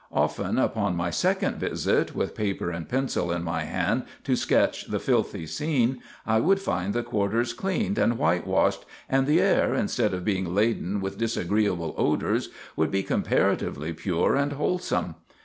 Often 0.11 0.57
upon 0.57 0.95
my 0.95 1.11
second 1.11 1.57
visit, 1.57 2.15
with 2.15 2.33
paper 2.33 2.71
and 2.71 2.89
pencil 2.89 3.31
in 3.31 3.43
my 3.43 3.65
hand 3.65 4.05
to 4.23 4.35
sketch 4.35 4.87
the 4.87 4.97
filthy 4.99 5.45
scene, 5.45 6.01
I 6.25 6.39
would 6.39 6.59
find 6.59 6.95
the 6.95 7.03
quarters 7.03 7.53
cleaned 7.53 7.99
and 7.99 8.17
whitewashed, 8.17 8.83
and 9.07 9.27
the 9.27 9.39
air, 9.39 9.75
instead 9.75 10.15
of 10.15 10.25
being 10.25 10.55
laden 10.55 11.01
with 11.01 11.19
disagreeable 11.19 11.93
odors, 11.99 12.49
would 12.75 12.89
be 12.89 13.03
comparatively 13.03 13.93
pure 13.93 14.35
and 14.35 14.53
wholesome. 14.53 15.13